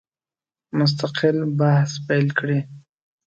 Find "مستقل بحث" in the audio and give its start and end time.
0.77-1.91